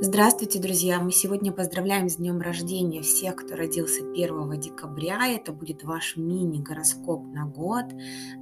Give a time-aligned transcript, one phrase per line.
[0.00, 1.00] Здравствуйте, друзья!
[1.00, 5.26] Мы сегодня поздравляем с днем рождения всех, кто родился 1 декабря.
[5.26, 7.86] Это будет ваш мини-гороскоп на год,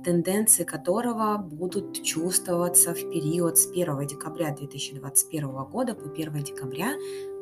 [0.04, 6.92] тенденции которого будут чувствоваться в период с 1 декабря 2021 года по 1 декабря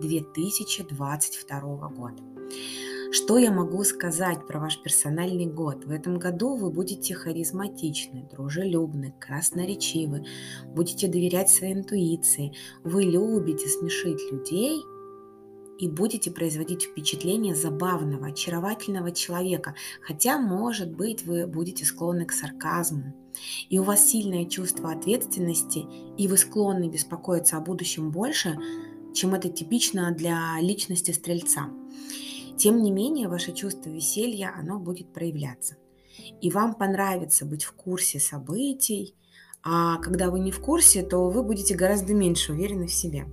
[0.01, 2.23] 2022 года.
[3.15, 5.85] Что я могу сказать про ваш персональный год?
[5.85, 10.25] В этом году вы будете харизматичны, дружелюбны, красноречивы,
[10.75, 14.83] будете доверять своей интуиции, вы любите смешить людей
[15.79, 23.15] и будете производить впечатление забавного, очаровательного человека, хотя, может быть, вы будете склонны к сарказму.
[23.69, 25.87] И у вас сильное чувство ответственности,
[26.19, 28.59] и вы склонны беспокоиться о будущем больше,
[29.15, 31.71] чем это типично для личности стрельца.
[32.57, 35.77] Тем не менее, ваше чувство веселья, оно будет проявляться.
[36.41, 39.15] И вам понравится быть в курсе событий,
[39.67, 43.27] а когда вы не в курсе, то вы будете гораздо меньше уверены в себе.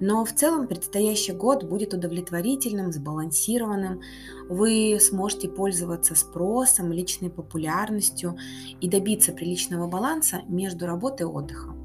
[0.00, 4.00] Но в целом предстоящий год будет удовлетворительным, сбалансированным.
[4.48, 8.34] Вы сможете пользоваться спросом, личной популярностью
[8.80, 11.83] и добиться приличного баланса между работой и отдыхом,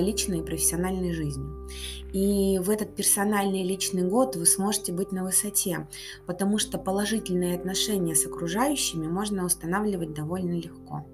[0.00, 1.68] личной и профессиональной жизнью.
[2.12, 5.86] И в этот персональный личный год вы сможете быть на высоте,
[6.26, 11.06] потому что положительные отношения с окружающими можно устанавливать довольно легко.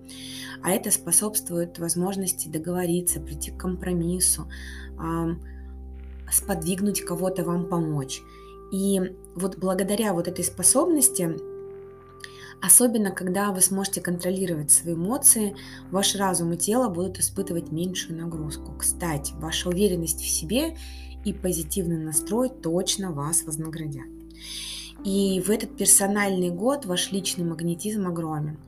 [0.63, 4.49] А это способствует возможности договориться, прийти к компромиссу,
[6.33, 8.23] сподвигнуть кого-то вам помочь.
[8.73, 9.01] И
[9.35, 11.37] вот благодаря вот этой способности
[12.63, 15.55] Особенно, когда вы сможете контролировать свои эмоции,
[15.91, 18.73] ваш разум и тело будут испытывать меньшую нагрузку.
[18.79, 20.77] Кстати, ваша уверенность в себе
[21.25, 24.07] и позитивный настрой точно вас вознаградят.
[25.05, 28.59] И в этот персональный год ваш личный магнетизм огромен.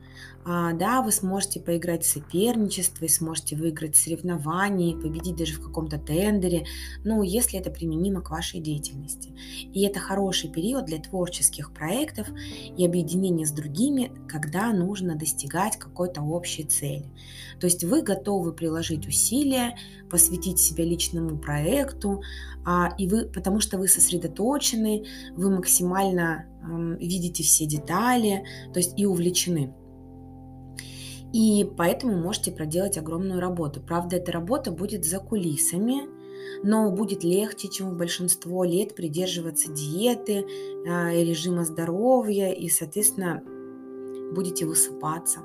[0.45, 5.97] А, да, вы сможете поиграть в соперничество, и сможете выиграть соревнования, победить даже в каком-то
[5.97, 6.65] тендере,
[7.03, 9.33] ну, если это применимо к вашей деятельности.
[9.73, 12.27] И это хороший период для творческих проектов
[12.77, 17.11] и объединения с другими, когда нужно достигать какой-то общей цели.
[17.59, 19.77] То есть вы готовы приложить усилия,
[20.09, 22.21] посвятить себя личному проекту,
[22.65, 25.05] а, и вы, потому что вы сосредоточены,
[25.35, 26.45] вы максимально
[26.99, 28.43] видите все детали,
[28.73, 29.73] то есть и увлечены.
[31.33, 33.81] И поэтому можете проделать огромную работу.
[33.81, 36.09] Правда, эта работа будет за кулисами,
[36.63, 40.45] но будет легче, чем в большинство лет придерживаться диеты,
[40.87, 43.43] а, режима здоровья и, соответственно,
[44.33, 45.41] будете высыпаться,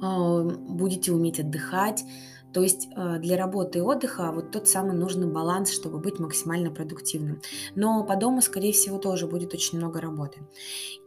[0.00, 2.04] а, будете уметь отдыхать,
[2.52, 6.70] то есть э, для работы и отдыха вот тот самый нужный баланс, чтобы быть максимально
[6.70, 7.40] продуктивным.
[7.74, 10.40] Но по дому, скорее всего, тоже будет очень много работы.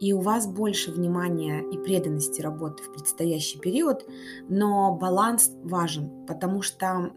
[0.00, 4.06] И у вас больше внимания и преданности работы в предстоящий период,
[4.48, 7.12] но баланс важен, потому что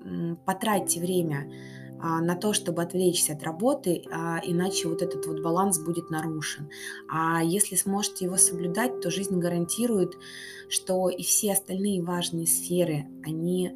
[0.45, 1.49] потратьте время
[1.99, 6.69] а, на то, чтобы отвлечься от работы, а, иначе вот этот вот баланс будет нарушен.
[7.09, 10.13] А если сможете его соблюдать, то жизнь гарантирует,
[10.69, 13.71] что и все остальные важные сферы, они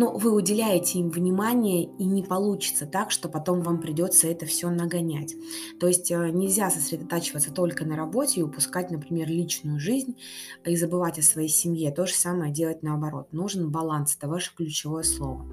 [0.00, 4.70] но вы уделяете им внимание, и не получится так, что потом вам придется это все
[4.70, 5.34] нагонять.
[5.78, 10.16] То есть э, нельзя сосредотачиваться только на работе и упускать, например, личную жизнь
[10.64, 11.90] и забывать о своей семье.
[11.90, 13.32] То же самое делать наоборот.
[13.32, 15.46] Нужен баланс, это ваше ключевое слово.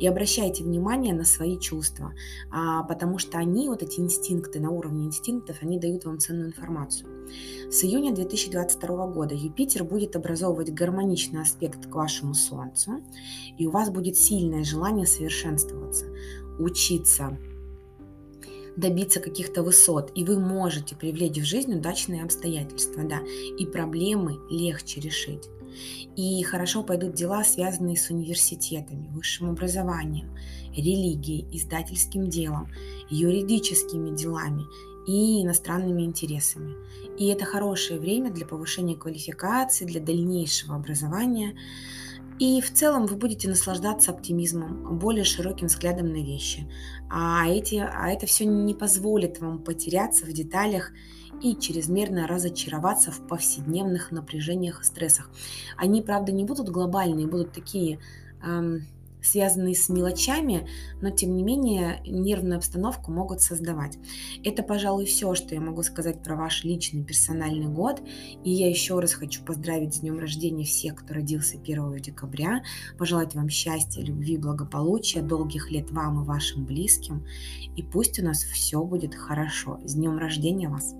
[0.00, 2.14] И обращайте внимание на свои чувства,
[2.50, 7.08] а, потому что они, вот эти инстинкты на уровне инстинктов, они дают вам ценную информацию.
[7.70, 13.00] С июня 2022 года Юпитер будет образовывать гармоничный аспект к вашему Солнцу,
[13.58, 16.06] и у вас будет сильное желание совершенствоваться,
[16.58, 17.38] учиться,
[18.76, 23.20] добиться каких-то высот, и вы можете привлечь в жизнь удачные обстоятельства, да,
[23.58, 25.48] и проблемы легче решить.
[26.16, 30.36] И хорошо пойдут дела, связанные с университетами, высшим образованием,
[30.76, 32.68] религией, издательским делом,
[33.08, 34.64] юридическими делами
[35.06, 36.74] и иностранными интересами.
[37.18, 41.56] И это хорошее время для повышения квалификации, для дальнейшего образования.
[42.38, 46.68] И в целом вы будете наслаждаться оптимизмом, более широким взглядом на вещи.
[47.10, 50.92] А, эти, а это все не позволит вам потеряться в деталях
[51.42, 55.30] и чрезмерно разочароваться в повседневных напряжениях и стрессах.
[55.76, 57.98] Они, правда, не будут глобальные, будут такие
[58.42, 58.86] эм,
[59.22, 60.68] связанные с мелочами,
[61.00, 63.98] но тем не менее нервную обстановку могут создавать.
[64.44, 68.02] Это, пожалуй, все, что я могу сказать про ваш личный персональный год.
[68.44, 72.62] И я еще раз хочу поздравить с днем рождения всех, кто родился 1 декабря,
[72.98, 77.26] пожелать вам счастья, любви, благополучия, долгих лет вам и вашим близким.
[77.76, 79.80] И пусть у нас все будет хорошо.
[79.84, 80.94] С днем рождения вас!